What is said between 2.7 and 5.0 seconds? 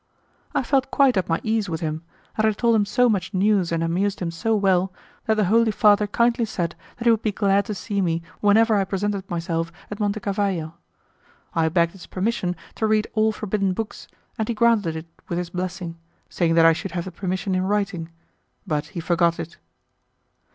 him so much news and amused him so well